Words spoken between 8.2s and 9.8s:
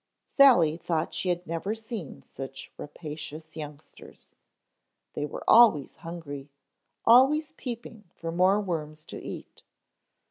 more worms to eat.